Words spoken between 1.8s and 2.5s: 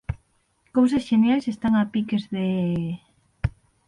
a piques de...